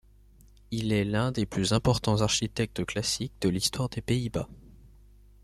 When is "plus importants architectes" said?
1.45-2.83